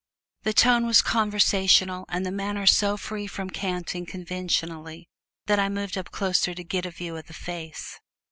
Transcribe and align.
The 0.41 0.53
tone 0.53 0.87
was 0.87 1.03
conversational 1.03 2.05
and 2.09 2.25
the 2.25 2.31
manner 2.31 2.65
so 2.65 2.97
free 2.97 3.27
from 3.27 3.51
canting 3.51 4.07
conventionality 4.07 5.05
that 5.45 5.59
I 5.59 5.69
moved 5.69 5.95
up 5.95 6.09
closer 6.09 6.55
to 6.55 6.63
get 6.63 6.87
a 6.87 6.89
view 6.89 7.15
of 7.17 7.27
the 7.27 7.35
face. 7.35 7.99